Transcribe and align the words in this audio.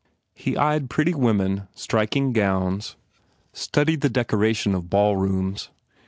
He 0.33 0.57
eyed 0.57 0.89
pretty 0.89 1.13
women, 1.13 1.67
striking 1.75 2.33
gowns, 2.33 2.95
studied 3.53 4.01
the 4.01 4.09
decoration 4.09 4.73
of 4.73 4.89
ball 4.89 5.15
rooms. 5.15 5.69